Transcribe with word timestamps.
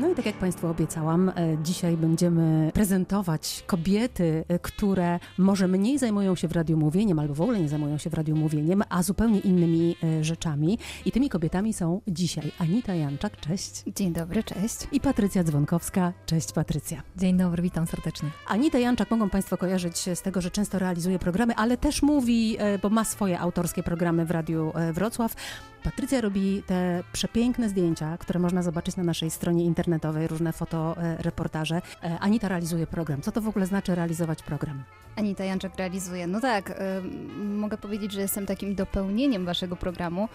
No 0.00 0.08
i 0.08 0.14
tak 0.14 0.26
jak 0.26 0.34
Państwu 0.34 0.66
obiecałam, 0.66 1.28
e, 1.28 1.32
dzisiaj 1.62 1.96
będziemy 1.96 2.70
prezentować 2.74 3.64
kobiety, 3.66 4.44
e, 4.48 4.58
które 4.58 5.18
może 5.38 5.68
mniej 5.68 5.98
zajmują 5.98 6.34
się 6.34 6.48
w 6.48 6.52
radiomówieniem 6.52 7.18
albo 7.18 7.34
w 7.34 7.40
ogóle 7.40 7.60
nie 7.60 7.68
zajmują 7.68 7.98
się 7.98 8.10
w 8.10 8.14
radiomówieniem, 8.14 8.82
a 8.88 9.02
zupełnie 9.02 9.40
innymi 9.40 9.96
e, 10.04 10.24
rzeczami. 10.24 10.78
I 11.04 11.12
tymi 11.12 11.28
kobietami 11.28 11.72
są 11.72 12.00
dzisiaj 12.08 12.52
Anita 12.58 12.94
Janczak, 12.94 13.40
cześć. 13.40 13.82
Dzień 13.96 14.12
dobry, 14.12 14.44
cześć. 14.44 14.76
I 14.92 15.00
Patrycja 15.00 15.44
Dzwonkowska, 15.44 16.12
cześć 16.26 16.52
Patrycja. 16.52 17.02
Dzień 17.16 17.36
dobry, 17.36 17.62
witam 17.62 17.86
serdecznie. 17.86 18.28
Anita 18.46 18.78
Janczak 18.78 19.10
mogą 19.10 19.30
Państwo 19.30 19.56
kojarzyć 19.56 19.98
z 20.14 20.22
tego, 20.22 20.40
że 20.40 20.50
często 20.50 20.78
realizuje 20.78 21.18
programy, 21.18 21.54
ale 21.56 21.76
też 21.76 22.02
mówi, 22.02 22.56
bo 22.82 22.90
ma 22.90 23.04
swoje 23.04 23.40
autorskie 23.40 23.82
programy 23.82 24.26
w 24.26 24.30
Radiu 24.30 24.72
Wrocław. 24.92 25.36
Patrycja 25.84 26.20
robi 26.20 26.62
te 26.66 27.02
przepiękne 27.12 27.68
zdjęcia, 27.68 28.18
które 28.18 28.40
można 28.40 28.62
zobaczyć 28.62 28.96
na 28.96 29.02
naszej 29.02 29.30
stronie 29.30 29.64
internetowej, 29.64 30.26
różne 30.26 30.52
fotoreportaże. 30.52 31.82
E, 32.02 32.18
Anita 32.18 32.48
realizuje 32.48 32.86
program. 32.86 33.22
Co 33.22 33.32
to 33.32 33.40
w 33.40 33.48
ogóle 33.48 33.66
znaczy 33.66 33.94
realizować 33.94 34.42
program? 34.42 34.82
Anita 35.16 35.44
Janczak 35.44 35.76
realizuje. 35.76 36.26
No 36.26 36.40
tak, 36.40 36.70
y, 36.70 36.74
mogę 37.44 37.78
powiedzieć, 37.78 38.12
że 38.12 38.20
jestem 38.20 38.46
takim 38.46 38.74
dopełnieniem 38.74 39.46
waszego 39.46 39.76
programu, 39.76 40.28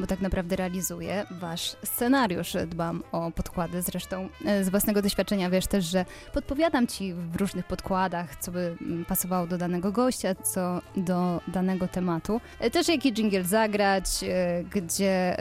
bo 0.00 0.06
tak 0.06 0.20
naprawdę 0.20 0.56
realizuję 0.56 1.26
wasz 1.30 1.76
scenariusz. 1.84 2.56
Dbam 2.66 3.02
o 3.12 3.30
podkłady, 3.30 3.82
zresztą 3.82 4.28
y, 4.60 4.64
z 4.64 4.68
własnego 4.68 5.02
doświadczenia 5.02 5.50
wiesz 5.50 5.66
też, 5.66 5.84
że 5.84 6.04
podpowiadam 6.32 6.86
ci 6.86 7.14
w 7.14 7.36
różnych 7.36 7.66
podkładach, 7.66 8.36
co 8.36 8.52
by 8.52 8.76
mm, 8.80 9.04
pasowało 9.04 9.46
do 9.46 9.58
danego 9.58 9.92
gościa, 9.92 10.34
co 10.34 10.80
do 10.96 11.40
danego 11.48 11.88
tematu. 11.88 12.40
Y, 12.64 12.70
Też 12.70 12.88
jaki 12.88 13.12
jingle 13.12 13.44
zagrać, 13.44 14.04
y, 14.22 14.64
gdzie... 14.74 15.36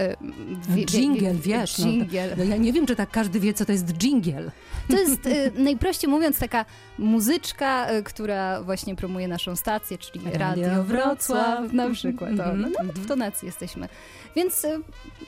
wie- 0.70 0.85
Dżingiel, 0.85 1.38
wiesz, 1.38 1.77
no, 1.77 1.85
Dżingiel. 1.85 2.34
No 2.38 2.44
ja 2.44 2.57
nie 2.57 2.73
wiem, 2.73 2.85
czy 2.85 2.96
tak 2.96 3.12
każdy 3.12 3.40
wie, 3.40 3.54
co 3.54 3.66
to 3.66 3.71
jest 3.71 3.85
dżingiel. 3.85 4.52
To 4.90 4.98
jest 4.98 5.21
najprościej 5.70 6.10
mówiąc 6.10 6.40
taka 6.40 6.66
muzyczka, 6.98 7.87
która 8.04 8.62
właśnie 8.62 8.96
promuje 8.96 9.27
naszą 9.27 9.55
stację, 9.55 9.98
czyli 9.98 10.26
Radio 10.26 10.49
Radio, 10.49 10.84
Wrocław. 10.84 11.60
Wrocław 11.60 11.74
na 11.74 11.90
przykład. 11.90 12.30
To, 12.37 12.54
no, 12.55 12.68
mhm. 12.68 12.90
w 12.90 13.07
tonacji 13.07 13.46
jesteśmy. 13.46 13.90
Więc 14.35 14.49
y, 14.66 14.82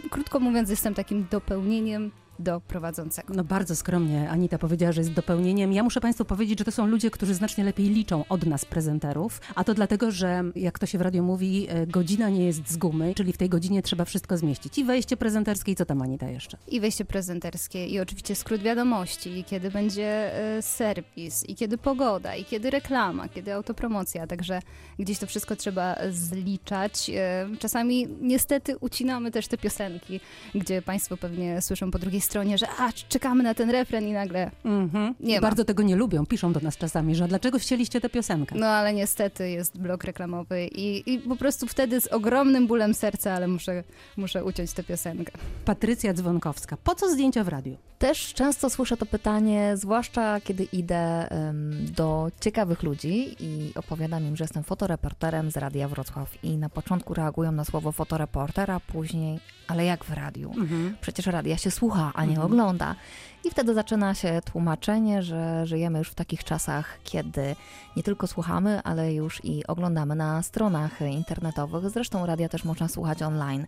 krótko 0.10 0.40
mówiąc 0.40 0.70
jestem 0.70 0.94
takim 0.94 1.28
dopełnieniem 1.32 2.12
do 2.40 2.62
prowadzącego. 2.62 3.34
No 3.34 3.44
bardzo 3.44 3.76
skromnie 3.76 4.30
Anita 4.30 4.58
powiedziała, 4.58 4.92
że 4.92 5.02
jest 5.02 5.14
dopełnieniem. 5.14 5.74
Ja 5.74 5.84
muszę 5.84 6.02
Państwu 6.02 6.26
powiedzieć, 6.26 6.60
że 6.60 6.66
to 6.66 6.72
są 6.72 6.88
ludzie, 6.88 7.12
którzy 7.12 7.34
znacznie 7.34 7.64
lepiej 7.64 7.90
liczą 7.90 8.24
od 8.30 8.46
nas 8.46 8.66
prezenterów, 8.66 9.42
a 9.56 9.64
to 9.64 9.74
dlatego, 9.74 10.12
że 10.12 10.44
jak 10.56 10.80
to 10.80 10.86
się 10.86 10.98
w 10.98 11.02
radio 11.02 11.24
mówi, 11.24 11.68
e, 11.70 11.88
godzina 11.88 12.30
nie 12.30 12.46
jest 12.46 12.70
z 12.70 12.78
gumy, 12.78 13.16
czyli 13.16 13.34
w 13.34 13.38
tej 13.38 13.50
godzinie 13.50 13.82
trzeba 13.82 14.06
wszystko 14.06 14.38
zmieścić. 14.38 14.78
I 14.78 14.84
wejście 14.84 15.18
prezenterskie 15.18 15.72
i 15.72 15.76
co 15.76 15.86
tam 15.86 16.02
Anita 16.02 16.30
jeszcze? 16.30 16.58
I 16.68 16.80
wejście 16.80 17.06
prezenterskie, 17.06 17.88
i 17.88 18.00
oczywiście 18.00 18.36
skrót 18.36 18.62
wiadomości, 18.62 19.30
i 19.40 19.44
kiedy 19.44 19.72
będzie 19.72 20.32
y, 20.58 20.62
serwis, 20.62 21.50
i 21.50 21.56
kiedy 21.56 21.78
pogoda, 21.78 22.36
i 22.36 22.46
kiedy 22.46 22.70
reklama, 22.70 23.30
kiedy 23.30 23.54
autopromocja. 23.54 24.28
Także 24.28 24.60
gdzieś 25.00 25.20
to 25.20 25.28
wszystko 25.28 25.56
trzeba 25.56 25.96
zliczać. 26.12 27.10
Y, 27.54 27.58
Czasami 27.58 28.08
niestety 28.22 28.78
ucinamy 28.78 29.32
też 29.32 29.48
te 29.48 29.58
piosenki, 29.58 30.20
gdzie 30.56 30.82
Państwo 30.82 31.18
pewnie 31.18 31.62
słyszą 31.62 31.92
po 31.92 32.00
drugiej 32.00 32.22
stronie, 32.22 32.31
że 32.56 32.68
a, 32.80 32.92
czekamy 33.10 33.44
na 33.44 33.54
ten 33.54 33.70
refren 33.70 34.08
i 34.08 34.12
nagle 34.12 34.52
Mhm. 34.66 35.16
Nie 35.20 35.36
ma. 35.36 35.42
bardzo 35.42 35.66
tego 35.66 35.84
nie 35.84 35.96
lubią. 35.96 36.26
Piszą 36.26 36.54
do 36.54 36.60
nas 36.60 36.78
czasami, 36.78 37.16
że 37.16 37.28
dlaczego 37.28 37.60
chcieliście 37.60 38.02
tę 38.02 38.10
piosenkę? 38.10 38.56
No 38.56 38.68
ale 38.68 38.94
niestety 38.94 39.50
jest 39.50 39.78
blok 39.78 40.04
reklamowy 40.04 40.66
i, 40.68 41.14
i 41.14 41.20
po 41.20 41.36
prostu 41.36 41.68
wtedy 41.68 42.02
z 42.02 42.08
ogromnym 42.08 42.68
bólem 42.68 42.94
serca, 42.94 43.34
ale 43.34 43.48
muszę, 43.48 43.84
muszę 44.18 44.44
uciąć 44.46 44.74
tę 44.74 44.84
piosenkę. 44.84 45.32
Patrycja 45.66 46.14
Dzwonkowska. 46.14 46.78
Po 46.84 46.96
co 46.96 47.10
zdjęcia 47.10 47.44
w 47.44 47.48
radiu? 47.48 47.78
Też 48.00 48.34
często 48.34 48.70
słyszę 48.70 48.98
to 48.98 49.06
pytanie, 49.06 49.74
zwłaszcza 49.78 50.40
kiedy 50.42 50.64
idę 50.64 51.32
em, 51.32 51.86
do 51.96 52.32
ciekawych 52.40 52.84
ludzi 52.84 53.36
i 53.40 53.72
opowiadam 53.76 54.24
im, 54.24 54.36
że 54.38 54.44
jestem 54.44 54.64
fotoreporterem 54.64 55.52
z 55.52 55.58
Radia 55.58 55.88
Wrocław 55.88 56.44
i 56.44 56.58
na 56.58 56.70
początku 56.70 57.14
reagują 57.14 57.52
na 57.52 57.66
słowo 57.66 57.92
fotoreporter, 57.92 58.72
a 58.72 58.80
później, 58.80 59.40
ale 59.68 59.86
jak 59.86 60.06
w 60.06 60.14
radiu? 60.14 60.50
Mhm. 60.58 60.96
Przecież 61.02 61.26
radia 61.26 61.58
się 61.58 61.72
słucha, 61.72 62.11
a 62.16 62.24
nie 62.26 62.30
Mhm. 62.32 62.46
ogląda. 62.46 62.96
I 63.44 63.50
wtedy 63.52 63.74
zaczyna 63.74 64.14
się 64.16 64.42
tłumaczenie, 64.52 65.24
że 65.24 65.68
żyjemy 65.68 66.00
już 66.00 66.10
w 66.10 66.16
takich 66.16 66.44
czasach, 66.44 67.00
kiedy 67.04 67.56
nie 67.96 68.04
tylko 68.04 68.28
słuchamy, 68.28 68.82
ale 68.84 69.14
już 69.14 69.46
i 69.46 69.68
oglądamy 69.68 70.16
na 70.16 70.44
stronach 70.44 71.02
internetowych. 71.02 71.90
Zresztą 71.90 72.26
radia 72.26 72.50
też 72.50 72.64
można 72.64 72.88
słuchać 72.88 73.22
online, 73.22 73.66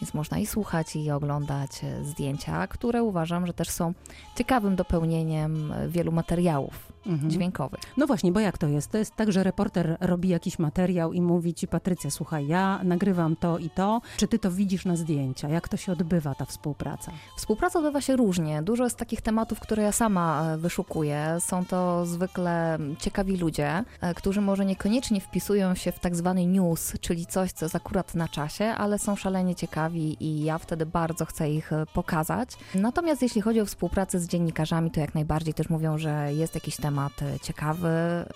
więc 0.00 0.14
można 0.14 0.38
i 0.38 0.46
słuchać, 0.46 0.96
i 0.96 1.10
oglądać 1.10 1.70
zdjęcia, 2.02 2.66
które 2.66 3.02
uważam, 3.02 3.46
że 3.46 3.52
też 3.52 3.70
są 3.70 3.92
ciekawym 4.36 4.76
dopełnieniem 4.76 5.72
wielu 5.88 6.12
materiałów 6.12 6.92
Mhm. 7.06 7.30
dźwiękowych. 7.30 7.80
No 7.96 8.06
właśnie, 8.06 8.32
bo 8.32 8.40
jak 8.40 8.58
to 8.58 8.68
jest? 8.68 8.90
To 8.90 8.98
jest 8.98 9.16
tak, 9.16 9.32
że 9.32 9.42
reporter 9.42 9.96
robi 10.00 10.28
jakiś 10.28 10.58
materiał 10.58 11.12
i 11.12 11.20
mówi 11.20 11.54
ci, 11.54 11.68
Patrycja, 11.68 12.10
słuchaj, 12.10 12.46
ja 12.46 12.80
nagrywam 12.84 13.36
to 13.36 13.58
i 13.58 13.70
to. 13.70 14.00
Czy 14.16 14.28
ty 14.28 14.38
to 14.38 14.50
widzisz 14.50 14.84
na 14.84 14.96
zdjęcia? 14.96 15.48
Jak 15.48 15.68
to 15.68 15.76
się 15.76 15.92
odbywa, 15.92 16.34
ta 16.34 16.44
współpraca? 16.44 17.12
Współpraca 17.36 17.78
odbywa 17.78 18.00
się 18.00 18.16
różnie. 18.16 18.62
Dużo 18.62 18.84
jest 18.84 18.96
takich 18.96 19.22
tematów, 19.22 19.60
które 19.60 19.82
ja 19.82 19.92
sama 19.92 20.52
e, 20.52 20.58
wyszukuję. 20.58 21.36
Są 21.40 21.64
to 21.64 22.06
zwykle 22.06 22.78
ciekawi 22.98 23.36
ludzie, 23.36 23.84
e, 24.00 24.14
którzy 24.14 24.40
może 24.40 24.64
niekoniecznie 24.64 25.20
wpisują 25.20 25.74
się 25.74 25.92
w 25.92 25.98
tak 25.98 26.16
zwany 26.16 26.46
news, 26.46 26.92
czyli 27.00 27.26
coś, 27.26 27.52
co 27.52 27.64
jest 27.64 27.76
akurat 27.76 28.14
na 28.14 28.28
czasie, 28.28 28.64
ale 28.64 28.98
są 28.98 29.16
szalenie 29.16 29.54
ciekawi 29.54 30.16
i 30.20 30.44
ja 30.44 30.58
wtedy 30.58 30.86
bardzo 30.86 31.24
chcę 31.24 31.50
ich 31.50 31.72
e, 31.72 31.86
pokazać. 31.94 32.50
Natomiast 32.74 33.22
jeśli 33.22 33.40
chodzi 33.40 33.60
o 33.60 33.66
współpracę 33.66 34.20
z 34.20 34.26
dziennikarzami, 34.26 34.90
to 34.90 35.00
jak 35.00 35.14
najbardziej 35.14 35.54
też 35.54 35.68
mówią, 35.68 35.98
że 35.98 36.32
jest 36.32 36.54
jakiś 36.54 36.76
temat 36.76 36.95
e, 36.98 37.40
ciekawy 37.40 37.88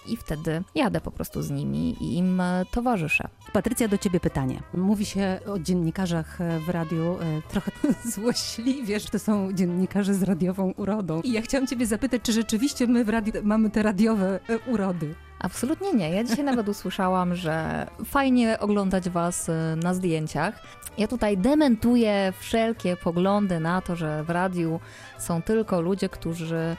i 0.06 0.16
wtedy 0.16 0.62
jadę 0.74 1.00
po 1.00 1.10
prostu 1.10 1.42
z 1.42 1.50
nimi 1.50 1.96
i 2.00 2.16
im 2.16 2.40
e, 2.40 2.64
towarzyszę. 2.70 3.28
Patrycja, 3.52 3.88
do 3.88 3.98
ciebie 3.98 4.20
pytanie. 4.20 4.62
Mówi 4.74 5.06
się 5.06 5.40
o 5.46 5.58
dziennikarzach 5.58 6.40
e, 6.40 6.60
w 6.60 6.68
radiu 6.68 7.18
e, 7.20 7.42
trochę 7.48 7.70
złośliwie, 8.14 9.00
że 9.00 9.08
to 9.08 9.18
są 9.18 9.52
dziennikarze 9.52 10.14
z 10.14 10.22
radiową 10.22 10.72
urodą. 10.76 11.20
I 11.20 11.32
ja 11.32 11.42
chciałam 11.42 11.66
ciebie 11.66 11.86
zapytać, 11.86 12.22
czy 12.22 12.32
rzeczywiście 12.32 12.86
my 12.86 13.04
w 13.04 13.08
radiu 13.08 13.32
mamy 13.42 13.70
te 13.70 13.82
radiowe 13.82 14.40
urody? 14.66 15.14
Absolutnie 15.38 15.92
nie. 15.92 16.10
Ja 16.10 16.24
dzisiaj 16.24 16.44
nawet 16.44 16.68
usłyszałam, 16.68 17.34
że 17.34 17.86
fajnie 18.04 18.58
oglądać 18.58 19.10
Was 19.10 19.50
na 19.76 19.94
zdjęciach. 19.94 20.62
Ja 20.98 21.08
tutaj 21.08 21.38
dementuję 21.38 22.32
wszelkie 22.38 22.96
poglądy 22.96 23.60
na 23.60 23.80
to, 23.80 23.96
że 23.96 24.24
w 24.24 24.30
radiu 24.30 24.80
są 25.18 25.42
tylko 25.42 25.80
ludzie, 25.80 26.08
którzy 26.08 26.76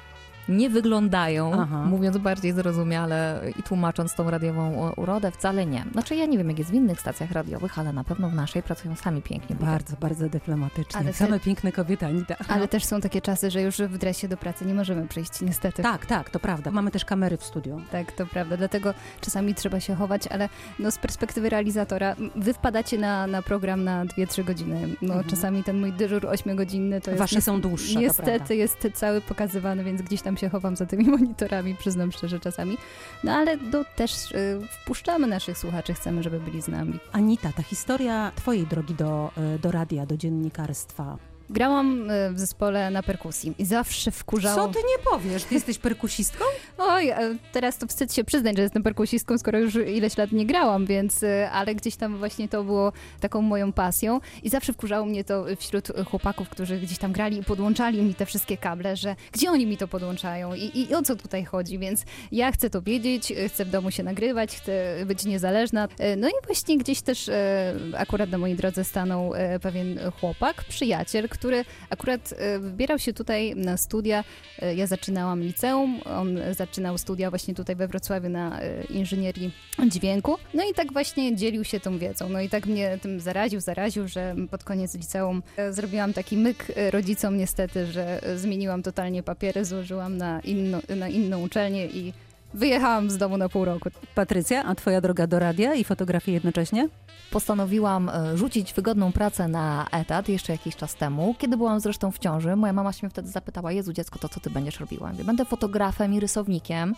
nie 0.57 0.69
wyglądają, 0.69 1.51
Aha. 1.53 1.85
mówiąc 1.85 2.17
bardziej 2.17 2.51
zrozumiale 2.53 3.41
i 3.59 3.63
tłumacząc 3.63 4.15
tą 4.15 4.29
radiową 4.31 4.91
urodę, 4.97 5.31
wcale 5.31 5.65
nie. 5.65 5.85
Znaczy 5.91 6.15
ja 6.15 6.25
nie 6.25 6.37
wiem, 6.37 6.49
jak 6.49 6.59
jest 6.59 6.71
w 6.71 6.73
innych 6.73 6.99
stacjach 7.01 7.31
radiowych, 7.31 7.79
ale 7.79 7.93
na 7.93 8.03
pewno 8.03 8.29
w 8.29 8.33
naszej 8.33 8.63
pracują 8.63 8.95
sami 8.95 9.21
pięknie. 9.21 9.55
Bardzo, 9.55 9.95
bardzo 9.99 10.29
dyplomatycznie. 10.29 10.99
Ale 10.99 11.13
Same 11.13 11.39
ty- 11.39 11.45
piękne 11.45 11.71
kobiety, 11.71 12.05
Anita. 12.05 12.35
Ale 12.47 12.67
też 12.67 12.83
są 12.85 13.01
takie 13.01 13.21
czasy, 13.21 13.51
że 13.51 13.61
już 13.61 13.77
w 13.77 13.97
dresie 13.97 14.27
do 14.27 14.37
pracy 14.37 14.65
nie 14.65 14.73
możemy 14.73 15.07
przyjść, 15.07 15.41
niestety. 15.41 15.83
Tak, 15.83 16.05
tak, 16.05 16.29
to 16.29 16.39
prawda. 16.39 16.71
Mamy 16.71 16.91
też 16.91 17.05
kamery 17.05 17.37
w 17.37 17.43
studiu. 17.43 17.81
Tak, 17.91 18.11
to 18.11 18.25
prawda. 18.25 18.57
Dlatego 18.57 18.93
czasami 19.21 19.55
trzeba 19.55 19.79
się 19.79 19.95
chować, 19.95 20.27
ale 20.27 20.49
no 20.79 20.91
z 20.91 20.97
perspektywy 20.97 21.49
realizatora, 21.49 22.15
wy 22.35 22.53
wpadacie 22.53 22.97
na, 22.97 23.27
na 23.27 23.41
program 23.41 23.83
na 23.83 24.05
2-3 24.05 24.43
godziny. 24.43 24.87
No 25.01 25.13
Mhm. 25.13 25.29
czasami 25.29 25.63
ten 25.63 25.79
mój 25.79 25.93
dyżur 25.93 26.21
8-godzinny 26.25 27.01
to 27.01 27.11
jest... 27.11 27.19
Wasze 27.19 27.41
są 27.41 27.61
dłuższe, 27.61 27.99
Niestety 27.99 28.55
jest 28.55 28.87
cały 28.93 29.21
pokazywany, 29.21 29.83
więc 29.83 30.01
gdzieś 30.01 30.21
tam 30.21 30.35
się 30.41 30.49
chowam 30.49 30.75
za 30.75 30.85
tymi 30.85 31.05
monitorami, 31.17 31.75
przyznam 31.75 32.11
szczerze 32.11 32.39
czasami. 32.39 32.77
No 33.23 33.33
ale 33.33 33.57
do, 33.57 33.85
też 33.95 34.31
y, 34.31 34.59
wpuszczamy 34.71 35.27
naszych 35.27 35.57
słuchaczy, 35.57 35.93
chcemy, 35.93 36.23
żeby 36.23 36.39
byli 36.39 36.61
z 36.61 36.67
nami. 36.67 36.99
Anita, 37.11 37.51
ta 37.53 37.63
historia 37.63 38.31
twojej 38.35 38.67
drogi 38.67 38.93
do, 38.93 39.31
e, 39.37 39.59
do 39.59 39.71
radia, 39.71 40.05
do 40.05 40.17
dziennikarstwa. 40.17 41.30
Grałam 41.51 42.11
y, 42.11 42.33
w 42.33 42.39
zespole 42.39 42.91
na 42.91 43.03
perkusji 43.03 43.53
i 43.57 43.65
zawsze 43.65 44.11
wkurzało... 44.11 44.67
Co 44.67 44.73
ty 44.73 44.79
nie 44.79 45.03
powiesz? 45.11 45.43
Ty 45.43 45.53
jesteś 45.53 45.77
perkusistką? 45.77 46.45
Oj, 46.77 47.09
e, 47.09 47.35
teraz 47.51 47.77
to 47.77 47.87
wstyd 47.87 48.13
się 48.13 48.23
przyznać, 48.23 48.55
że 48.57 48.63
jestem 48.63 48.83
perkusistką, 48.83 49.37
skoro 49.37 49.59
już 49.59 49.75
ileś 49.75 50.17
lat 50.17 50.31
nie 50.31 50.45
grałam, 50.45 50.85
więc, 50.85 51.23
e, 51.23 51.51
ale 51.51 51.75
gdzieś 51.75 51.95
tam 51.95 52.17
właśnie 52.17 52.49
to 52.49 52.63
było 52.63 52.93
taką 53.19 53.41
moją 53.41 53.73
pasją 53.73 54.19
i 54.43 54.49
zawsze 54.49 54.73
wkurzało 54.73 55.05
mnie 55.05 55.23
to 55.23 55.45
wśród 55.57 55.87
chłopaków, 56.09 56.49
którzy 56.49 56.77
gdzieś 56.79 56.97
tam 56.97 57.11
grali 57.11 57.37
i 57.37 57.43
podłączali 57.43 58.01
mi 58.01 58.15
te 58.15 58.25
wszystkie 58.25 58.57
kable, 58.57 58.95
że 58.95 59.15
gdzie 59.31 59.51
oni 59.51 59.65
mi 59.65 59.77
to 59.77 59.87
podłączają 59.87 60.53
i, 60.53 60.79
i 60.79 60.95
o 60.95 61.01
co 61.01 61.15
tutaj 61.15 61.45
chodzi, 61.45 61.79
więc 61.79 62.03
ja 62.31 62.51
chcę 62.51 62.69
to 62.69 62.81
wiedzieć, 62.81 63.33
chcę 63.47 63.65
w 63.65 63.69
domu 63.69 63.91
się 63.91 64.03
nagrywać, 64.03 64.55
chcę 64.55 65.05
być 65.05 65.25
niezależna. 65.25 65.87
E, 65.99 66.15
No 66.15 66.27
i 66.27 66.45
właśnie 66.45 66.77
gdzieś 66.77 67.01
też 67.01 67.29
e, 67.29 67.73
akurat 67.97 68.29
na 68.29 68.37
mojej 68.37 68.55
drodze 68.55 68.83
stanął 68.83 69.33
pewien 69.61 69.99
chłopak, 70.19 70.63
przyjaciel, 70.63 71.29
który 71.29 71.40
akurat 71.89 72.33
e, 72.37 72.59
wybierał 72.59 72.99
się 72.99 73.13
tutaj 73.13 73.55
na 73.55 73.77
studia. 73.77 74.23
E, 74.59 74.75
ja 74.75 74.87
zaczynałam 74.87 75.41
liceum, 75.41 76.01
on 76.05 76.39
zaczynał 76.51 76.97
studia 76.97 77.29
właśnie 77.29 77.53
tutaj 77.53 77.75
we 77.75 77.87
Wrocławiu 77.87 78.29
na 78.29 78.61
e, 78.61 78.83
inżynierii 78.83 79.53
dźwięku. 79.87 80.37
No 80.53 80.63
i 80.71 80.73
tak 80.73 80.93
właśnie 80.93 81.35
dzielił 81.35 81.63
się 81.63 81.79
tą 81.79 81.97
wiedzą. 81.97 82.29
No 82.29 82.41
i 82.41 82.49
tak 82.49 82.65
mnie 82.65 82.97
tym 83.01 83.19
zaraził, 83.19 83.59
zaraził, 83.59 84.07
że 84.07 84.35
pod 84.51 84.63
koniec 84.63 84.95
liceum 84.95 85.43
zrobiłam 85.69 86.13
taki 86.13 86.37
myk 86.37 86.67
rodzicom 86.91 87.37
niestety, 87.37 87.85
że 87.85 88.21
zmieniłam 88.35 88.83
totalnie 88.83 89.23
papiery, 89.23 89.65
złożyłam 89.65 90.17
na, 90.17 90.39
inno, 90.39 90.79
na 90.95 91.09
inną 91.09 91.43
uczelnię 91.43 91.85
i 91.85 92.13
wyjechałam 92.53 93.09
z 93.09 93.17
domu 93.17 93.37
na 93.37 93.49
pół 93.49 93.65
roku. 93.65 93.89
Patrycja, 94.15 94.63
a 94.63 94.75
twoja 94.75 95.01
droga 95.01 95.27
do 95.27 95.39
radia 95.39 95.73
i 95.73 95.83
fotografii 95.83 96.33
jednocześnie? 96.33 96.89
Postanowiłam 97.31 98.09
e, 98.09 98.37
rzucić 98.37 98.73
wygodną 98.73 99.11
pracę 99.11 99.47
na 99.47 99.87
etat 99.91 100.29
jeszcze 100.29 100.51
jakiś 100.51 100.75
czas 100.75 100.95
temu, 100.95 101.35
kiedy 101.37 101.57
byłam 101.57 101.79
zresztą 101.79 102.11
w 102.11 102.19
ciąży. 102.19 102.55
Moja 102.55 102.73
mama 102.73 102.93
się 102.93 102.99
mnie 103.03 103.09
wtedy 103.09 103.29
zapytała, 103.29 103.71
Jezu 103.71 103.93
dziecko, 103.93 104.19
to 104.19 104.29
co 104.29 104.39
ty 104.39 104.49
będziesz 104.49 104.79
robiła? 104.79 105.11
Będę 105.23 105.45
fotografem 105.45 106.13
i 106.13 106.19
rysownikiem 106.19 106.95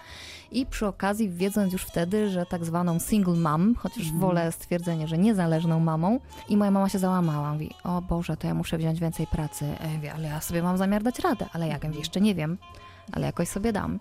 i 0.51 0.65
przy 0.65 0.87
okazji 0.87 1.29
wiedząc 1.29 1.73
już 1.73 1.83
wtedy, 1.83 2.29
że 2.29 2.45
tak 2.45 2.65
zwaną 2.65 2.99
single 2.99 3.35
mom, 3.35 3.75
chociaż 3.75 4.07
mm. 4.07 4.19
wolę 4.19 4.51
stwierdzenie, 4.51 5.07
że 5.07 5.17
niezależną 5.17 5.79
mamą 5.79 6.19
i 6.49 6.57
moja 6.57 6.71
mama 6.71 6.89
się 6.89 6.99
załamała, 6.99 7.53
mówi, 7.53 7.69
o 7.83 8.01
Boże, 8.01 8.37
to 8.37 8.47
ja 8.47 8.53
muszę 8.53 8.77
wziąć 8.77 8.99
więcej 8.99 9.27
pracy, 9.27 9.65
ja 10.01 10.13
ale 10.13 10.27
ja 10.27 10.41
sobie 10.41 10.63
mam 10.63 10.77
zamiar 10.77 11.03
dać 11.03 11.19
radę, 11.19 11.45
ale 11.53 11.67
jak, 11.67 11.95
jeszcze 11.95 12.21
nie 12.21 12.35
wiem, 12.35 12.57
ale 13.11 13.25
jakoś 13.25 13.47
sobie 13.47 13.73
dam. 13.73 13.99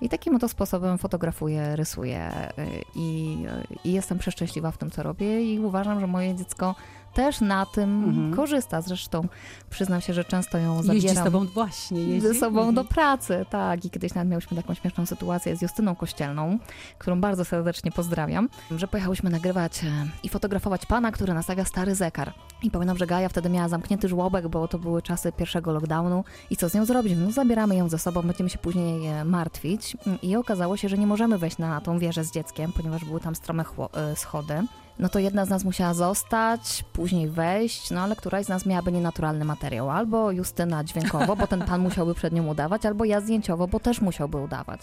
I 0.00 0.08
takim 0.08 0.36
oto 0.36 0.48
sposobem 0.48 0.98
fotografuję, 0.98 1.76
rysuję 1.76 2.30
y, 2.58 2.82
i, 2.94 3.38
i, 3.84 3.92
jestem 3.92 4.18
przeszczęśliwa 4.18 4.70
w 4.70 4.78
tym, 4.78 4.90
co 4.90 5.02
robię 5.02 5.54
i 5.54 5.60
uważam, 5.60 6.00
że 6.00 6.06
moje 6.06 6.34
dziecko 6.34 6.74
też 7.14 7.40
na 7.40 7.66
tym 7.66 8.04
mhm. 8.04 8.36
korzysta. 8.36 8.80
Zresztą 8.80 9.28
przyznam 9.70 10.00
się, 10.00 10.14
że 10.14 10.24
często 10.24 10.58
ją 10.58 10.82
zabieram. 10.82 10.94
Jeździ 10.94 11.48
z 11.48 11.52
właśnie. 11.54 12.00
Jeździ? 12.00 12.28
Ze 12.28 12.34
sobą 12.34 12.58
mhm. 12.58 12.74
do 12.74 12.84
pracy, 12.84 13.46
tak. 13.50 13.84
I 13.84 13.90
kiedyś 13.90 14.14
nawet 14.14 14.30
miałyśmy 14.30 14.56
taką 14.56 14.74
śmieszną 14.74 15.06
sytuację 15.06 15.56
z 15.56 15.62
Justyną 15.62 15.96
Kościelną, 15.96 16.58
którą 16.98 17.20
bardzo 17.20 17.44
serdecznie 17.44 17.92
pozdrawiam, 17.92 18.48
że 18.76 18.88
pojechałyśmy 18.88 19.30
nagrywać 19.30 19.84
e, 19.84 19.88
i 20.22 20.28
fotografować 20.28 20.86
pana, 20.86 21.12
który 21.12 21.34
nastawia 21.34 21.64
stary 21.64 21.94
zekar. 21.94 22.32
I 22.62 22.70
pamiętam, 22.70 22.98
że 22.98 23.06
Gaja 23.06 23.28
wtedy 23.28 23.48
miała 23.48 23.68
zamknięty 23.68 24.08
żłobek, 24.08 24.48
bo 24.48 24.68
to 24.68 24.78
były 24.78 25.02
czasy 25.02 25.32
pierwszego 25.32 25.72
lockdownu. 25.72 26.24
I 26.50 26.56
co 26.56 26.68
z 26.68 26.74
nią 26.74 26.84
zrobić? 26.84 27.12
No 27.16 27.32
zabieramy 27.32 27.76
ją 27.76 27.88
ze 27.88 27.98
sobą, 27.98 28.22
będziemy 28.22 28.50
się 28.50 28.58
później 28.58 29.06
e, 29.06 29.24
martwić. 29.24 29.96
I 30.22 30.36
okazało 30.36 30.76
się, 30.76 30.88
że 30.88 30.98
nie 30.98 31.06
możemy 31.06 31.38
wejść 31.38 31.58
na 31.58 31.80
tą 31.80 31.98
wieżę 31.98 32.24
z 32.24 32.32
dzieckiem, 32.32 32.72
ponieważ 32.72 33.04
były 33.04 33.20
tam 33.20 33.34
strome 33.34 33.64
e, 33.92 34.16
schody 34.16 34.62
no 34.98 35.08
to 35.08 35.18
jedna 35.18 35.44
z 35.44 35.48
nas 35.48 35.64
musiała 35.64 35.94
zostać, 35.94 36.84
później 36.92 37.28
wejść, 37.28 37.90
no 37.90 38.00
ale 38.00 38.16
któraś 38.16 38.46
z 38.46 38.48
nas 38.48 38.66
miałaby 38.66 38.92
nienaturalny 38.92 39.44
materiał. 39.44 39.90
Albo 39.90 40.30
Justyna 40.30 40.84
dźwiękowo, 40.84 41.36
bo 41.36 41.46
ten 41.46 41.62
pan 41.62 41.80
musiałby 41.80 42.14
przed 42.14 42.32
nią 42.32 42.46
udawać, 42.46 42.86
albo 42.86 43.04
ja 43.04 43.20
zdjęciowo, 43.20 43.68
bo 43.68 43.80
też 43.80 44.00
musiałby 44.00 44.38
udawać. 44.38 44.80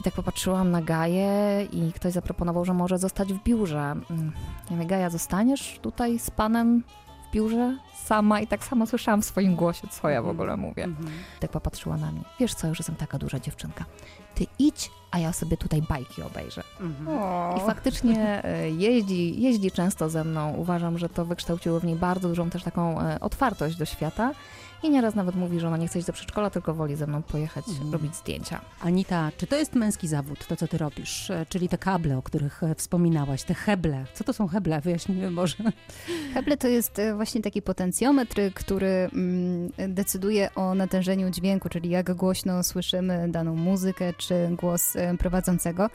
I 0.00 0.02
tak 0.02 0.14
popatrzyłam 0.14 0.70
na 0.70 0.82
Gaję 0.82 1.66
i 1.72 1.92
ktoś 1.92 2.12
zaproponował, 2.12 2.64
że 2.64 2.74
może 2.74 2.98
zostać 2.98 3.32
w 3.32 3.42
biurze. 3.42 3.78
Mm, 3.80 4.32
ja 4.70 4.76
mówię, 4.76 4.86
Gaja, 4.86 5.10
zostaniesz 5.10 5.78
tutaj 5.82 6.18
z 6.18 6.30
panem 6.30 6.84
w 7.28 7.34
biurze 7.34 7.78
sama? 8.04 8.40
I 8.40 8.46
tak 8.46 8.64
samo 8.64 8.86
słyszałam 8.86 9.22
w 9.22 9.24
swoim 9.24 9.56
głosie, 9.56 9.88
co 9.90 10.08
ja 10.08 10.22
w 10.22 10.28
ogóle 10.28 10.56
mówię. 10.56 10.84
Mm 10.84 10.96
-hmm. 10.96 11.08
Tak 11.40 11.50
popatrzyła 11.50 11.96
na 11.96 12.12
mnie. 12.12 12.22
Wiesz 12.40 12.54
co, 12.54 12.66
już 12.68 12.78
jestem 12.78 12.96
taka 12.96 13.18
duża 13.18 13.40
dziewczynka 13.40 13.84
ty 14.40 14.46
idź, 14.58 14.90
a 15.10 15.18
ja 15.18 15.32
sobie 15.32 15.56
tutaj 15.56 15.82
bajki 15.82 16.22
obejrzę. 16.22 16.62
Mhm. 16.80 17.18
I 17.56 17.60
faktycznie 17.60 18.44
e, 18.44 18.70
jeździ, 18.70 19.42
jeździ 19.42 19.70
często 19.70 20.10
ze 20.10 20.24
mną. 20.24 20.54
Uważam, 20.54 20.98
że 20.98 21.08
to 21.08 21.24
wykształciło 21.24 21.80
w 21.80 21.84
niej 21.84 21.96
bardzo 21.96 22.28
dużą 22.28 22.50
też 22.50 22.62
taką 22.62 23.00
e, 23.00 23.20
otwartość 23.20 23.76
do 23.76 23.84
świata. 23.84 24.32
I 24.82 24.90
nieraz 24.90 25.14
nawet 25.14 25.34
mówi, 25.34 25.60
że 25.60 25.66
ona 25.66 25.76
nie 25.76 25.88
chce 25.88 25.98
iść 25.98 26.06
do 26.06 26.12
przedszkola, 26.12 26.50
tylko 26.50 26.74
woli 26.74 26.96
ze 26.96 27.06
mną 27.06 27.22
pojechać, 27.22 27.68
mhm. 27.68 27.92
robić 27.92 28.16
zdjęcia. 28.16 28.60
Anita, 28.80 29.30
czy 29.36 29.46
to 29.46 29.56
jest 29.56 29.74
męski 29.74 30.08
zawód, 30.08 30.46
to 30.46 30.56
co 30.56 30.68
ty 30.68 30.78
robisz? 30.78 31.30
E, 31.30 31.46
czyli 31.48 31.68
te 31.68 31.78
kable, 31.78 32.18
o 32.18 32.22
których 32.22 32.60
wspominałaś, 32.76 33.42
te 33.42 33.54
heble. 33.54 34.04
Co 34.14 34.24
to 34.24 34.32
są 34.32 34.48
heble? 34.48 34.80
Wyjaśnijmy 34.90 35.30
może. 35.30 35.56
Heble 36.34 36.56
to 36.56 36.68
jest 36.68 37.00
właśnie 37.16 37.42
taki 37.42 37.62
potencjometr, 37.62 38.40
który 38.54 39.10
mm, 39.12 39.70
decyduje 39.88 40.54
o 40.54 40.74
natężeniu 40.74 41.30
dźwięku, 41.30 41.68
czyli 41.68 41.90
jak 41.90 42.14
głośno 42.14 42.62
słyszymy 42.62 43.28
daną 43.28 43.56
muzykę, 43.56 44.12
czy 44.12 44.48
głos 44.60 44.96
e, 44.96 45.16
prowadzącego. 45.16 45.90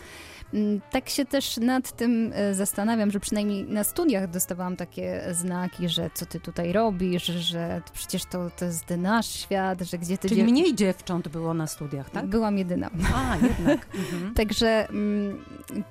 Mm, 0.54 0.82
tak 0.92 1.10
się 1.10 1.26
też 1.26 1.58
nad 1.58 1.92
tym 1.92 2.32
e, 2.34 2.54
zastanawiam, 2.54 3.12
że 3.12 3.20
przynajmniej 3.20 3.64
na 3.64 3.84
studiach 3.84 4.30
dostawałam 4.30 4.76
takie 4.76 5.22
znaki, 5.32 5.90
że 5.90 6.10
co 6.14 6.26
ty 6.26 6.40
tutaj 6.40 6.74
robisz, 6.74 7.26
że 7.26 7.82
przecież 7.94 8.26
to, 8.26 8.50
to 8.50 8.66
jest 8.66 8.75
nasz 8.98 9.28
świat, 9.28 9.82
że 9.82 9.98
gdzie 9.98 10.18
ty... 10.18 10.30
Czyli 10.30 10.42
dziew... 10.42 10.52
mniej 10.52 10.76
dziewcząt 10.76 11.28
było 11.28 11.54
na 11.54 11.68
studiach, 11.68 12.10
tak? 12.10 12.26
Byłam 12.26 12.58
jedyna. 12.58 12.90
A, 13.16 13.38
jednak. 13.38 13.88
Mhm. 13.96 14.34
Także 14.34 14.90
mm, 14.90 15.44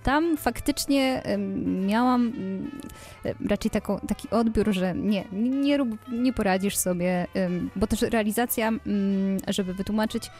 tam 0.02 0.36
faktycznie 0.36 1.22
miałam 1.86 2.32
mm, 2.36 2.70
raczej 3.48 3.70
taką, 3.70 4.00
taki 4.00 4.30
odbiór, 4.30 4.72
że 4.72 4.94
nie, 4.94 5.24
nie, 5.32 5.76
rób, 5.76 5.88
nie 6.08 6.32
poradzisz 6.32 6.76
sobie, 6.76 7.26
bo 7.76 7.86
też 7.86 8.02
realizacja, 8.02 8.70
żeby 9.48 9.74
wytłumaczyć, 9.74 10.30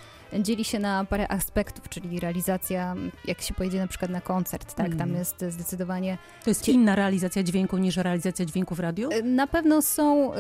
dzieli 0.41 0.65
się 0.65 0.79
na 0.79 1.05
parę 1.05 1.33
aspektów, 1.33 1.89
czyli 1.89 2.21
realizacja, 2.21 2.95
jak 3.25 3.43
się 3.43 3.55
pojedzie 3.55 3.79
na 3.79 3.87
przykład 3.87 4.11
na 4.11 4.21
koncert, 4.21 4.75
tak, 4.75 4.87
mm. 4.87 4.99
tam 4.99 5.15
jest 5.15 5.45
zdecydowanie... 5.49 6.19
To 6.45 6.51
jest 6.51 6.69
inna 6.69 6.95
realizacja 6.95 7.43
dźwięku 7.43 7.79
niż 7.79 7.97
realizacja 7.97 8.45
dźwięku 8.45 8.75
w 8.75 8.81
radiu? 8.81 9.13
Y, 9.13 9.23
na 9.23 9.47
pewno 9.47 9.83
są 9.83 10.35
y, 10.35 10.37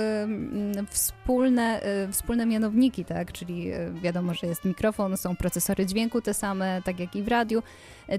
wspólne, 0.91 1.81
y, 2.08 2.12
wspólne 2.12 2.46
mianowniki, 2.46 3.05
tak, 3.05 3.32
czyli 3.32 3.70
wiadomo, 4.02 4.35
że 4.35 4.46
jest 4.46 4.64
mikrofon, 4.64 5.17
są 5.17 5.37
procesory 5.37 5.87
dźwięku 5.87 6.20
te 6.20 6.35
same, 6.35 6.82
tak 6.85 7.00
jak 7.00 7.17
i 7.17 7.23
w 7.23 7.29
radiu, 7.29 7.62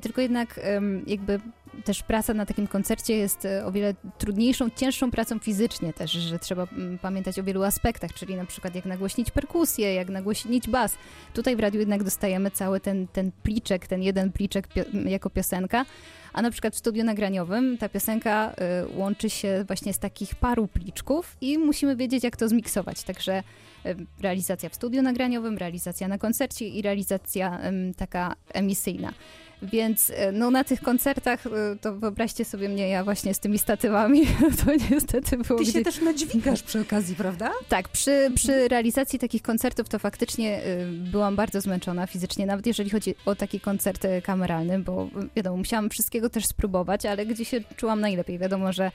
tylko 0.02 0.22
jednak 0.22 0.60
jakby 1.08 1.40
też 1.84 2.04
praca 2.04 2.34
na 2.34 2.46
takim 2.46 2.68
koncercie 2.68 3.18
jest 3.18 3.48
o 3.66 3.72
wiele 3.72 3.94
trudniejszą, 4.18 4.70
cięższą 4.70 5.12
pracą 5.12 5.40
fizycznie 5.40 5.94
też, 5.94 6.12
że 6.12 6.40
trzeba 6.40 6.68
pamiętać 7.02 7.40
o 7.40 7.44
wielu 7.44 7.64
aspektach, 7.64 8.14
czyli 8.14 8.36
na 8.36 8.46
przykład 8.46 8.76
jak 8.76 8.86
nagłośnić 8.86 9.32
perkusję, 9.32 9.94
jak 9.94 10.10
nagłośnić 10.10 10.70
bas. 10.70 10.98
Tutaj 11.34 11.56
w 11.56 11.60
radiu 11.60 11.80
jednak 11.80 12.04
dostajemy 12.04 12.52
cały 12.52 12.80
ten, 12.80 13.08
ten 13.08 13.32
pliczek, 13.44 13.88
ten 13.88 14.04
jeden 14.04 14.32
pliczek 14.32 14.68
pio 14.68 14.84
jako 15.06 15.30
piosenka, 15.30 15.86
a 16.34 16.42
na 16.42 16.52
przykład 16.52 16.76
w 16.76 16.78
studiu 16.78 17.04
nagraniowym 17.04 17.78
ta 17.78 17.90
piosenka 17.90 18.56
y, 18.94 18.98
łączy 18.98 19.30
się 19.30 19.64
właśnie 19.68 19.94
z 19.94 20.00
takich 20.00 20.36
paru 20.36 20.68
pliczków 20.68 21.38
i 21.42 21.58
musimy 21.58 21.96
wiedzieć, 21.96 22.24
jak 22.24 22.38
to 22.38 22.48
zmiksować. 22.48 23.04
Także 23.04 23.44
y, 23.86 23.96
realizacja 24.22 24.70
w 24.70 24.76
studiu 24.76 25.02
nagraniowym, 25.02 25.58
realizacja 25.58 26.08
na 26.08 26.18
koncercie 26.18 26.68
i 26.68 26.81
realizacja 26.81 27.60
y, 27.70 27.94
taka 27.98 28.36
emisyjna. 28.54 29.14
Więc 29.62 30.12
e, 30.16 30.31
no, 30.31 30.52
na 30.52 30.63
tych 30.63 30.81
koncertach, 30.81 31.48
e, 31.48 31.50
to 31.81 31.96
wyobraźcie 31.96 32.46
sobie 32.46 32.69
mnie, 32.69 32.90
ja 32.90 33.04
właśnie 33.04 33.34
z 33.34 33.40
tymi 33.40 33.60
statywami, 33.60 34.28
to 34.66 34.72
niestety 34.92 35.38
było... 35.38 35.60
Ty 35.60 35.66
się 35.66 35.81
też 35.81 36.02
nadźwigasz 36.02 36.63
przy 36.63 36.81
okazji, 36.81 37.16
prawda? 37.16 37.52
Tak, 37.69 37.90
przy, 37.90 38.31
przy 38.36 38.68
realizacji 38.68 39.19
takich 39.19 39.42
koncertów 39.42 39.90
to 39.90 40.00
faktycznie 40.00 40.63
e, 40.63 40.86
byłam 40.86 41.36
bardzo 41.36 41.62
zmęczona 41.62 42.07
fizycznie, 42.07 42.46
nawet 42.46 42.68
jeżeli 42.68 42.90
chodzi 42.90 43.16
o 43.26 43.35
taki 43.35 43.59
koncert 43.59 44.07
kameralny, 44.24 44.80
bo 44.80 45.09
wiadomo, 45.35 45.57
musiałam 45.57 45.90
wszystkiego 45.90 46.30
też 46.30 46.45
spróbować, 46.45 47.06
ale 47.06 47.26
gdzie 47.26 47.45
się 47.45 47.62
czułam 47.76 48.02
najlepiej. 48.02 48.40
Wiadomo, 48.40 48.74
że 48.74 48.92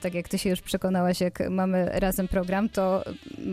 tak 0.00 0.14
jak 0.14 0.28
ty 0.28 0.38
się 0.38 0.50
już 0.50 0.60
przekonałaś, 0.60 1.20
jak 1.20 1.50
mamy 1.50 1.90
razem 1.92 2.28
program, 2.28 2.68
to 2.68 3.04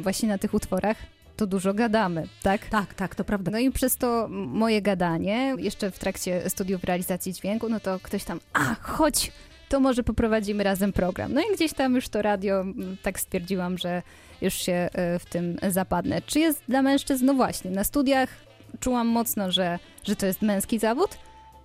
właśnie 0.01 0.29
na 0.29 0.37
tych 0.37 0.53
utworach 0.53 0.97
to 1.39 1.47
dużo 1.47 1.73
gadamy, 1.73 2.27
tak? 2.43 2.65
Tak, 2.65 2.93
tak, 2.93 3.15
to 3.15 3.23
prawda. 3.23 3.51
No 3.51 3.59
i 3.59 3.71
przez 3.71 3.97
to 3.97 4.27
moje 4.29 4.81
gadanie, 4.81 5.55
jeszcze 5.57 5.91
w 5.91 5.99
trakcie 5.99 6.49
studiów 6.49 6.83
realizacji 6.83 7.33
dźwięku, 7.33 7.69
no 7.69 7.79
to 7.79 7.99
ktoś 7.99 8.23
tam, 8.23 8.39
a 8.53 8.75
chodź, 8.81 9.31
to 9.69 9.79
może 9.79 10.03
poprowadzimy 10.03 10.63
razem 10.63 10.93
program. 10.93 11.33
No 11.33 11.41
i 11.41 11.55
gdzieś 11.55 11.73
tam 11.73 11.95
już 11.95 12.09
to 12.09 12.21
radio, 12.21 12.65
tak 13.03 13.19
stwierdziłam, 13.19 13.77
że 13.77 14.01
już 14.41 14.53
się 14.53 14.73
e, 14.73 15.19
w 15.19 15.25
tym 15.25 15.57
zapadnę. 15.69 16.21
Czy 16.21 16.39
jest 16.39 16.63
dla 16.67 16.81
mężczyzn? 16.81 17.25
No 17.25 17.33
właśnie, 17.33 17.71
na 17.71 17.83
studiach 17.83 18.29
czułam 18.79 19.07
mocno, 19.07 19.51
że, 19.51 19.79
że 20.03 20.15
to 20.15 20.25
jest 20.25 20.41
męski 20.41 20.79
zawód, 20.79 21.17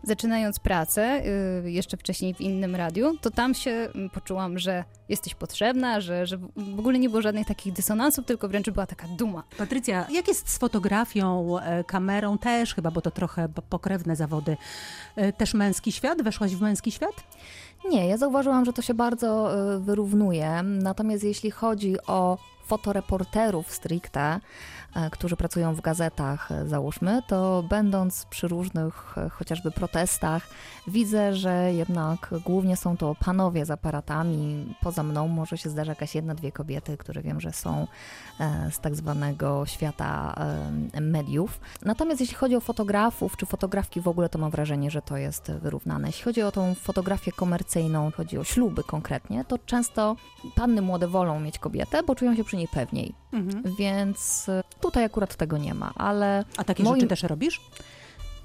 zaczynając 0.04 0.58
pracę, 0.58 1.22
y, 1.64 1.70
jeszcze 1.70 1.96
wcześniej 1.96 2.34
w 2.34 2.40
innym 2.40 2.76
radiu, 2.76 3.18
to 3.20 3.30
tam 3.30 3.54
się 3.54 3.70
mm, 3.70 4.10
poczułam, 4.10 4.58
że 4.58 4.84
jesteś 5.08 5.34
potrzebna, 5.34 6.00
że, 6.00 6.26
że 6.26 6.36
w 6.56 6.78
ogóle 6.78 6.98
nie 6.98 7.08
było 7.08 7.22
żadnych 7.22 7.46
takich 7.46 7.72
dysonansów, 7.72 8.24
tylko 8.24 8.48
wręcz 8.48 8.70
była 8.70 8.86
taka 8.86 9.08
duma. 9.08 9.42
Patrycja, 9.58 10.06
jak 10.10 10.28
jest 10.28 10.48
z 10.48 10.58
fotografią, 10.58 11.58
e, 11.58 11.84
kamerą 11.84 12.38
też 12.38 12.74
chyba, 12.74 12.90
bo 12.90 13.00
to 13.00 13.10
trochę 13.10 13.48
pokrewne 13.48 14.16
zawody. 14.16 14.56
E, 15.16 15.32
też 15.32 15.54
męski 15.54 15.92
świat? 15.92 16.22
Weszłaś 16.22 16.54
w 16.54 16.60
męski 16.60 16.92
świat? 16.92 17.14
Nie, 17.90 18.08
ja 18.08 18.16
zauważyłam, 18.16 18.64
że 18.64 18.72
to 18.72 18.82
się 18.82 18.94
bardzo 18.94 19.54
e, 19.74 19.80
wyrównuje. 19.80 20.62
Natomiast 20.62 21.24
jeśli 21.24 21.50
chodzi 21.50 21.96
o 22.06 22.38
fotoreporterów 22.64 23.72
stricte, 23.72 24.40
e, 24.94 25.10
którzy 25.10 25.36
pracują 25.36 25.74
w 25.74 25.80
gazetach, 25.80 26.52
e, 26.52 26.68
załóżmy, 26.68 27.22
to 27.26 27.62
będąc 27.68 28.24
przy 28.24 28.48
różnych 28.48 29.18
e, 29.18 29.28
chociażby 29.28 29.70
protestach, 29.70 30.48
widzę, 30.86 31.34
że 31.34 31.72
jednak 31.72 32.34
głównie 32.44 32.76
są 32.76 32.96
to 32.96 33.14
panowie 33.14 33.66
z 33.66 33.70
aparatami. 33.70 34.74
Poza 34.80 35.02
mną 35.02 35.28
może 35.28 35.58
się 35.58 35.70
zdarza 35.70 35.92
jakaś 35.92 36.14
jedna, 36.14 36.34
dwie 36.34 36.52
kobiety, 36.52 36.96
które 36.96 37.22
wiem, 37.22 37.40
że 37.40 37.52
są 37.52 37.86
z 38.70 38.78
tak 38.78 38.94
zwanego 38.94 39.66
świata 39.66 40.34
mediów. 41.00 41.60
Natomiast 41.82 42.20
jeśli 42.20 42.36
chodzi 42.36 42.56
o 42.56 42.60
fotografów 42.60 43.36
czy 43.36 43.46
fotografki 43.46 44.00
w 44.00 44.08
ogóle, 44.08 44.28
to 44.28 44.38
mam 44.38 44.50
wrażenie, 44.50 44.90
że 44.90 45.02
to 45.02 45.16
jest 45.16 45.52
wyrównane. 45.52 46.08
Jeśli 46.08 46.24
chodzi 46.24 46.42
o 46.42 46.52
tą 46.52 46.74
fotografię 46.74 47.32
komercyjną, 47.32 48.10
chodzi 48.16 48.38
o 48.38 48.44
śluby 48.44 48.84
konkretnie, 48.84 49.44
to 49.44 49.58
często 49.58 50.16
panny 50.54 50.82
młode 50.82 51.08
wolą 51.08 51.40
mieć 51.40 51.58
kobietę, 51.58 52.02
bo 52.02 52.14
czują 52.14 52.36
się 52.36 52.44
przy 52.44 52.53
niej 52.54 52.68
pewniej. 52.68 53.14
Mhm. 53.32 53.74
Więc 53.78 54.48
e, 54.48 54.62
tutaj 54.80 55.04
akurat 55.04 55.36
tego 55.36 55.58
nie 55.58 55.74
ma, 55.74 55.92
ale... 55.94 56.44
A 56.56 56.64
takie 56.64 56.82
moim... 56.82 56.96
rzeczy 56.96 57.08
też 57.08 57.22
robisz? 57.22 57.60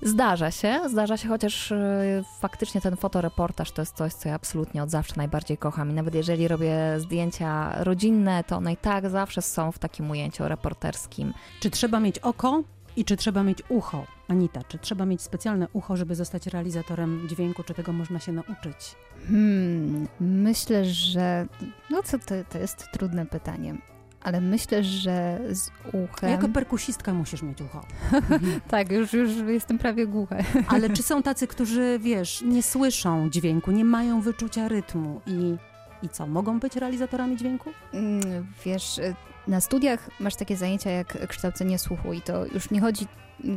Zdarza 0.02 0.52
się, 0.52 0.80
zdarza 0.90 1.18
się, 1.18 1.28
chociaż 1.28 1.72
e, 1.72 2.24
faktycznie 2.40 2.82
ten 2.82 2.98
fotoreportaż 2.98 3.72
to 3.72 3.82
jest 3.82 3.96
coś, 3.96 4.14
co 4.14 4.30
ja 4.30 4.36
absolutnie 4.36 4.84
od 4.84 4.90
zawsze 4.90 5.14
najbardziej 5.18 5.58
kocham. 5.58 5.92
I 5.92 5.94
nawet 5.94 6.16
jeżeli 6.16 6.48
robię 6.48 7.00
zdjęcia 7.00 7.84
rodzinne, 7.84 8.44
to 8.44 8.58
one 8.58 8.74
i 8.74 8.78
tak 8.78 9.10
zawsze 9.10 9.42
są 9.42 9.72
w 9.72 9.80
takim 9.80 10.12
ujęciu 10.12 10.48
reporterskim. 10.48 11.34
Czy 11.60 11.70
trzeba 11.70 12.00
mieć 12.00 12.20
oko 12.20 12.64
i 12.96 13.06
czy 13.06 13.18
trzeba 13.18 13.44
mieć 13.44 13.60
ucho? 13.70 14.06
Anita, 14.28 14.64
czy 14.64 14.80
trzeba 14.80 15.06
mieć 15.06 15.22
specjalne 15.22 15.68
ucho, 15.74 15.98
żeby 15.98 16.16
zostać 16.16 16.48
realizatorem 16.48 17.28
dźwięku? 17.30 17.64
Czy 17.64 17.74
tego 17.74 17.94
można 17.94 18.20
się 18.20 18.32
nauczyć? 18.32 18.96
Hmm, 19.28 20.08
myślę, 20.20 20.86
że. 20.86 21.48
No 21.90 22.04
co 22.04 22.20
to, 22.20 22.36
to 22.50 22.58
jest 22.58 22.92
trudne 22.92 23.26
pytanie. 23.26 23.76
Ale 24.22 24.42
myślę, 24.42 24.84
że 24.84 25.40
z 25.50 25.72
uchem. 25.94 26.30
Jako 26.30 26.50
perkusistka 26.50 27.14
musisz 27.14 27.42
mieć 27.42 27.62
ucho. 27.62 27.86
tak, 28.72 28.92
już, 28.92 29.14
już 29.14 29.30
jestem 29.48 29.78
prawie 29.78 30.08
głucha. 30.08 30.36
Ale 30.68 30.90
czy 30.90 31.04
są 31.04 31.24
tacy, 31.24 31.48
którzy, 31.48 32.00
wiesz, 32.02 32.42
nie 32.42 32.64
słyszą 32.64 33.30
dźwięku, 33.30 33.72
nie 33.72 33.86
mają 33.86 34.22
wyczucia 34.22 34.68
rytmu 34.68 35.22
i, 35.28 35.56
i 36.04 36.10
co? 36.10 36.28
Mogą 36.28 36.60
być 36.60 36.76
realizatorami 36.76 37.38
dźwięku? 37.38 37.72
Mm, 37.94 38.48
wiesz, 38.66 39.00
na 39.48 39.62
studiach 39.62 40.10
masz 40.20 40.36
takie 40.36 40.58
zajęcia 40.58 40.90
jak 40.90 41.28
kształcenie 41.28 41.80
słuchu 41.80 42.14
i 42.14 42.22
to 42.22 42.46
już 42.46 42.72
nie 42.72 42.82
chodzi 42.82 43.08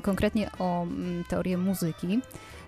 konkretnie 0.02 0.50
o 0.58 0.82
mm, 0.82 1.24
teorię 1.24 1.58
muzyki, 1.58 2.20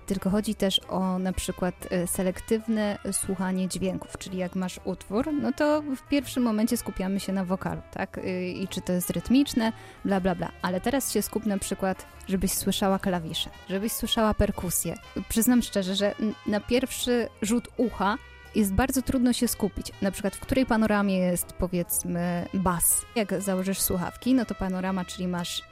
tylko 0.06 0.30
chodzi 0.30 0.54
też 0.54 0.80
o 0.88 1.18
na 1.18 1.32
przykład 1.32 1.74
e, 1.90 2.06
selektywne 2.06 2.98
słuchanie 3.12 3.68
dźwięków, 3.68 4.18
czyli 4.18 4.38
jak 4.38 4.54
masz 4.54 4.80
utwór, 4.84 5.32
no 5.32 5.52
to 5.52 5.82
w 5.82 6.08
pierwszym 6.08 6.42
momencie 6.42 6.76
skupiamy 6.76 7.20
się 7.20 7.32
na 7.32 7.44
wokalu, 7.44 7.82
tak? 7.92 8.18
Y, 8.18 8.48
I 8.48 8.68
czy 8.68 8.80
to 8.80 8.92
jest 8.92 9.10
rytmiczne, 9.10 9.72
bla, 10.04 10.20
bla, 10.20 10.34
bla. 10.34 10.50
Ale 10.62 10.80
teraz 10.80 11.12
się 11.12 11.22
skup 11.22 11.46
na 11.46 11.58
przykład, 11.58 12.06
żebyś 12.28 12.52
słyszała 12.52 12.98
klawisze, 12.98 13.50
żebyś 13.68 13.92
słyszała 13.92 14.34
perkusję. 14.34 14.94
Przyznam 15.28 15.62
szczerze, 15.62 15.94
że 15.94 16.14
na 16.46 16.60
pierwszy 16.60 17.28
rzut 17.42 17.68
ucha 17.76 18.16
jest 18.54 18.74
bardzo 18.74 19.02
trudno 19.02 19.32
się 19.32 19.48
skupić. 19.48 19.92
Na 20.02 20.10
przykład 20.10 20.36
w 20.36 20.40
której 20.40 20.66
panoramie 20.66 21.18
jest 21.18 21.52
powiedzmy 21.52 22.48
bas. 22.54 23.02
Jak 23.16 23.42
założysz 23.42 23.80
słuchawki, 23.80 24.34
no 24.34 24.44
to 24.44 24.54
panorama, 24.54 25.04
czyli 25.04 25.28
masz 25.28 25.62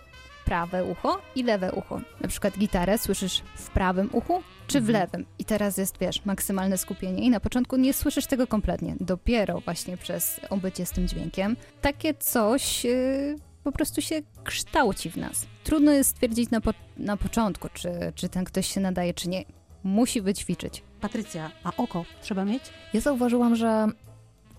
prawe 0.45 0.85
ucho 0.85 1.23
i 1.37 1.43
lewe 1.43 1.73
ucho. 1.73 2.01
Na 2.21 2.29
przykład 2.29 2.59
gitarę 2.59 2.99
słyszysz 2.99 3.43
w 3.57 3.71
prawym 3.71 4.09
uchu 4.13 4.43
czy 4.67 4.81
w 4.81 4.89
mhm. 4.91 5.03
lewym. 5.03 5.27
I 5.39 5.45
teraz 5.45 5.77
jest, 5.77 5.99
wiesz, 5.99 6.25
maksymalne 6.25 6.79
skupienie 6.79 7.23
i 7.23 7.31
na 7.31 7.41
początku 7.41 7.77
nie 7.77 7.93
słyszysz 7.93 8.27
tego 8.27 8.47
kompletnie. 8.47 8.95
Dopiero 9.01 9.61
właśnie 9.61 9.97
przez 9.97 10.41
obycie 10.51 10.87
z 10.87 10.91
tym 10.91 11.09
dźwiękiem 11.09 11.57
takie 11.81 12.15
coś 12.15 12.85
yy, 12.85 13.37
po 13.65 13.73
prostu 13.73 14.01
się 14.03 14.23
kształci 14.45 15.11
w 15.11 15.17
nas. 15.17 15.47
Trudno 15.65 15.93
jest 15.93 16.11
stwierdzić 16.11 16.51
na, 16.51 16.61
po 16.61 16.71
na 16.97 17.17
początku, 17.17 17.69
czy, 17.75 17.91
czy 18.15 18.29
ten 18.29 18.45
ktoś 18.45 18.67
się 18.67 18.81
nadaje, 18.81 19.15
czy 19.15 19.29
nie. 19.29 19.45
Musi 19.85 20.21
wyćwiczyć. 20.21 20.83
Patrycja, 21.01 21.51
a 21.65 21.73
oko 21.77 22.05
trzeba 22.23 22.45
mieć? 22.45 22.63
Ja 22.93 23.01
zauważyłam, 23.01 23.57
że 23.57 23.87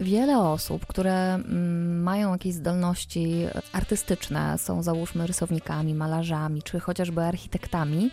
wiele 0.03 0.39
osób, 0.39 0.85
które 0.85 1.33
mm, 1.33 2.03
mają 2.03 2.31
jakieś 2.31 2.53
zdolności 2.53 3.45
artystyczne, 3.71 4.57
są 4.57 4.83
załóżmy 4.83 5.27
rysownikami, 5.27 5.95
malarzami, 5.95 6.61
czy 6.61 6.79
chociażby 6.79 7.21
architektami, 7.21 8.11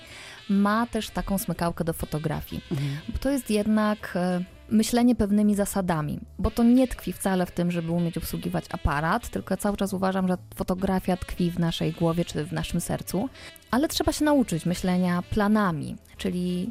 ma 0.48 0.86
też 0.86 1.10
taką 1.10 1.38
smykałkę 1.38 1.84
do 1.84 1.92
fotografii. 1.92 2.62
Mhm. 2.70 2.90
Bo 3.08 3.18
to 3.18 3.30
jest 3.30 3.50
jednak 3.50 4.12
e, 4.16 4.44
myślenie 4.70 5.14
pewnymi 5.14 5.54
zasadami, 5.54 6.20
bo 6.38 6.50
to 6.50 6.62
nie 6.62 6.88
tkwi 6.88 7.12
wcale 7.12 7.46
w 7.46 7.50
tym, 7.50 7.70
żeby 7.70 7.92
umieć 7.92 8.18
obsługiwać 8.18 8.64
aparat, 8.72 9.28
tylko 9.28 9.56
cały 9.56 9.76
czas 9.76 9.92
uważam, 9.92 10.28
że 10.28 10.36
fotografia 10.54 11.16
tkwi 11.16 11.50
w 11.50 11.58
naszej 11.58 11.92
głowie 11.92 12.24
czy 12.24 12.44
w 12.44 12.52
naszym 12.52 12.80
sercu, 12.80 13.28
ale 13.70 13.88
trzeba 13.88 14.12
się 14.12 14.24
nauczyć 14.24 14.66
myślenia 14.66 15.22
planami, 15.30 15.96
czyli 16.16 16.70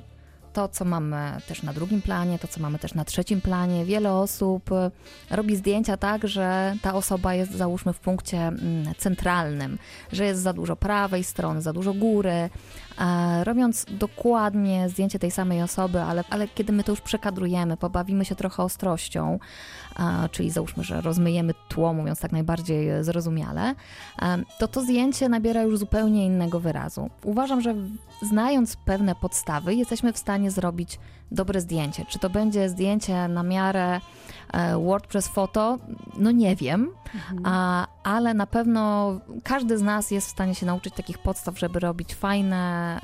to, 0.53 0.67
co 0.67 0.85
mamy 0.85 1.31
też 1.47 1.63
na 1.63 1.73
drugim 1.73 2.01
planie, 2.01 2.39
to, 2.39 2.47
co 2.47 2.61
mamy 2.61 2.79
też 2.79 2.93
na 2.93 3.05
trzecim 3.05 3.41
planie. 3.41 3.85
Wiele 3.85 4.13
osób 4.13 4.71
e, 4.71 4.91
robi 5.29 5.55
zdjęcia 5.55 5.97
tak, 5.97 6.27
że 6.27 6.75
ta 6.81 6.93
osoba 6.93 7.33
jest, 7.33 7.51
załóżmy, 7.51 7.93
w 7.93 7.99
punkcie 7.99 8.37
mm, 8.37 8.95
centralnym, 8.97 9.77
że 10.11 10.25
jest 10.25 10.41
za 10.41 10.53
dużo 10.53 10.75
prawej 10.75 11.23
strony, 11.23 11.61
za 11.61 11.73
dużo 11.73 11.93
góry, 11.93 12.49
robiąc 13.43 13.85
dokładnie 13.89 14.89
zdjęcie 14.89 15.19
tej 15.19 15.31
samej 15.31 15.61
osoby, 15.61 16.01
ale, 16.01 16.23
ale 16.29 16.47
kiedy 16.47 16.73
my 16.73 16.83
to 16.83 16.91
już 16.91 17.01
przekadrujemy, 17.01 17.77
pobawimy 17.77 18.25
się 18.25 18.35
trochę 18.35 18.63
ostrością, 18.63 19.39
czyli 20.31 20.49
załóżmy, 20.49 20.83
że 20.83 21.01
rozmyjemy 21.01 21.53
tło, 21.69 21.93
mówiąc 21.93 22.19
tak 22.19 22.31
najbardziej 22.31 23.03
zrozumiale, 23.03 23.75
to 24.59 24.67
to 24.67 24.81
zdjęcie 24.81 25.29
nabiera 25.29 25.61
już 25.61 25.79
zupełnie 25.79 26.25
innego 26.25 26.59
wyrazu. 26.59 27.09
Uważam, 27.23 27.61
że 27.61 27.75
znając 28.21 28.75
pewne 28.75 29.15
podstawy, 29.15 29.75
jesteśmy 29.75 30.13
w 30.13 30.17
stanie 30.17 30.38
zrobić 30.47 30.99
dobre 31.31 31.61
zdjęcie. 31.61 32.05
Czy 32.05 32.19
to 32.19 32.29
będzie 32.29 32.69
zdjęcie 32.69 33.27
na 33.27 33.43
miarę 33.43 34.01
e, 34.53 34.77
WordPress 34.77 35.27
Photo? 35.27 35.77
No 36.17 36.31
nie 36.31 36.55
wiem, 36.55 36.89
mhm. 37.15 37.41
a, 37.45 37.87
ale 38.03 38.33
na 38.33 38.47
pewno 38.47 39.11
każdy 39.43 39.77
z 39.77 39.81
nas 39.81 40.11
jest 40.11 40.27
w 40.27 40.31
stanie 40.31 40.55
się 40.55 40.65
nauczyć 40.65 40.93
takich 40.93 41.17
podstaw, 41.17 41.59
żeby 41.59 41.79
robić 41.79 42.15
fajne, 42.15 42.99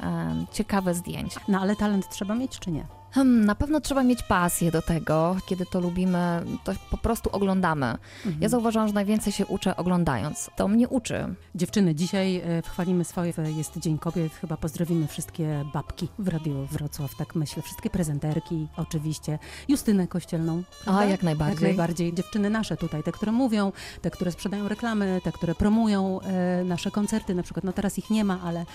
ciekawe 0.52 0.94
zdjęcia. 0.94 1.40
No 1.48 1.62
ale 1.62 1.76
talent 1.76 2.10
trzeba 2.10 2.36
mieć, 2.36 2.60
czy 2.60 2.72
nie? 2.72 2.86
Hmm, 3.16 3.46
na 3.46 3.56
pewno 3.56 3.82
trzeba 3.82 4.04
mieć 4.04 4.24
pasję 4.24 4.72
do 4.72 4.82
tego, 4.82 5.36
kiedy 5.46 5.66
to 5.66 5.80
lubimy, 5.80 6.44
to 6.64 6.74
po 6.92 6.98
prostu 6.98 7.30
oglądamy. 7.32 7.86
Mhm. 7.86 8.42
Ja 8.42 8.50
zauważyłam, 8.50 8.88
że 8.88 8.94
najwięcej 8.94 9.34
się 9.34 9.46
uczę 9.46 9.78
oglądając. 9.78 10.50
To 10.56 10.68
mnie 10.68 10.88
uczy. 10.88 11.36
Dziewczyny, 11.56 11.96
dzisiaj 11.96 12.36
e, 12.38 12.62
chwalimy 12.62 13.04
swoje, 13.06 13.34
jest 13.58 13.78
Dzień 13.78 13.98
Kobiet, 13.98 14.34
chyba 14.34 14.58
pozdrowimy 14.58 15.08
wszystkie 15.08 15.66
babki 15.74 16.08
w 16.20 16.28
Radiu 16.28 16.66
Wrocław, 16.66 17.16
tak 17.16 17.36
myślę, 17.36 17.64
wszystkie 17.64 17.90
prezenterki 17.90 18.68
oczywiście, 18.78 19.40
Justynę 19.68 20.08
Kościelną. 20.08 20.64
Prawda? 20.84 21.02
A, 21.02 21.06
jak 21.06 21.24
najbardziej. 21.24 21.54
Jak 21.54 21.62
najbardziej. 21.62 22.14
Dziewczyny 22.14 22.50
nasze 22.50 22.78
tutaj, 22.78 23.04
te, 23.04 23.12
które 23.12 23.32
mówią, 23.32 23.72
te, 24.02 24.12
które 24.12 24.32
sprzedają 24.32 24.68
reklamy, 24.68 25.22
te, 25.24 25.32
które 25.32 25.56
promują 25.56 26.22
e, 26.22 26.64
nasze 26.64 26.92
koncerty, 26.92 27.36
na 27.36 27.44
przykład, 27.44 27.64
no 27.64 27.74
teraz 27.74 27.98
ich 27.98 28.10
nie 28.10 28.24
ma, 28.24 28.42
ale, 28.44 28.66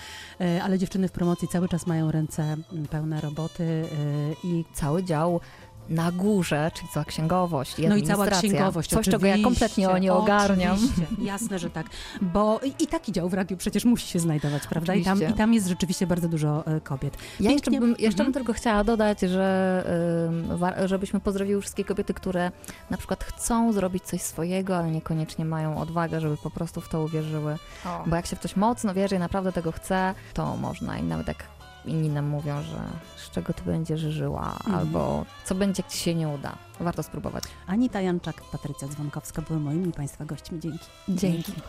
e, 0.41 0.63
ale 0.63 0.79
dziewczyny 0.79 1.07
w 1.07 1.11
promocji 1.11 1.47
cały 1.47 1.69
czas 1.69 1.87
mają 1.87 2.11
ręce 2.11 2.57
pełne 2.89 3.21
roboty 3.21 3.63
e, 3.63 4.30
i 4.43 4.65
cały 4.73 5.03
dział 5.03 5.39
na 5.89 6.11
górze, 6.11 6.71
czyli 6.73 6.89
cała 6.93 7.05
księgowość 7.05 7.79
i 7.79 7.87
No 7.87 7.95
i 7.95 8.03
cała 8.03 8.27
księgowość, 8.27 8.89
Coś, 8.89 9.05
czego 9.05 9.25
ja 9.25 9.37
kompletnie 9.43 9.89
o 9.89 9.97
nie 9.97 10.13
ogarniam. 10.13 10.77
Jasne, 11.21 11.59
że 11.59 11.69
tak. 11.69 11.85
Bo 12.21 12.59
i, 12.79 12.87
taki 12.87 13.11
dział 13.11 13.29
w 13.29 13.33
radiu 13.33 13.57
przecież 13.57 13.85
musi 13.85 14.07
się 14.07 14.19
znajdować, 14.19 14.67
prawda? 14.67 14.95
I 14.95 15.03
tam, 15.03 15.23
I 15.29 15.33
tam 15.33 15.53
jest 15.53 15.67
rzeczywiście 15.67 16.07
bardzo 16.07 16.27
dużo 16.27 16.65
e, 16.65 16.81
kobiet. 16.81 17.17
Ja 17.39 17.51
jeszcze 17.51 17.71
bym, 17.71 17.95
jeszcze 17.99 18.23
bym 18.23 18.27
mhm. 18.27 18.33
tylko 18.33 18.53
chciała 18.53 18.83
dodać, 18.83 19.19
że 19.19 19.61
żebyśmy 20.85 21.19
pozdrowiły 21.19 21.61
wszystkie 21.61 21.85
kobiety, 21.85 22.13
które 22.13 22.51
na 22.89 22.97
przykład 22.97 23.23
chcą 23.23 23.73
zrobić 23.73 24.03
coś 24.03 24.21
swojego, 24.21 24.77
ale 24.77 24.91
niekoniecznie 24.91 25.45
mają 25.45 25.77
odwagę, 25.77 26.21
żeby 26.21 26.37
po 26.37 26.49
prostu 26.49 26.81
w 26.81 26.89
to 26.89 27.03
uwierzyły. 27.03 27.57
O. 27.85 28.03
Bo 28.07 28.15
jak 28.15 28.25
się 28.25 28.35
w 28.35 28.39
coś 28.39 28.55
mocno 28.55 28.93
wierzy 28.93 29.15
i 29.15 29.19
naprawdę 29.19 29.51
tego 29.51 29.71
chce, 29.71 30.13
to 30.33 30.57
można. 30.57 30.97
I 30.97 31.03
nawet 31.03 31.27
jak 31.27 31.50
inni 31.85 32.09
nam 32.09 32.25
mówią, 32.25 32.61
że 32.61 32.79
z 33.15 33.29
czego 33.31 33.53
ty 33.53 33.63
będziesz 33.63 34.01
żyła, 34.01 34.51
mhm. 34.51 34.75
albo 34.75 35.25
co 35.45 35.55
będzie, 35.55 35.83
jak 35.83 35.91
ci 35.91 35.97
się 35.97 36.15
nie 36.15 36.27
uda. 36.27 36.55
Warto 36.79 37.03
spróbować. 37.03 37.43
Anita 37.67 38.01
Janczak, 38.01 38.41
Patrycja 38.51 38.87
Dzwonkowska 38.87 39.41
były 39.41 39.59
moimi 39.59 39.91
Państwa 39.91 40.25
gośćmi. 40.25 40.59
Dzięki. 40.59 40.85
Dzięki. 41.09 41.51
Dzięki. 41.51 41.61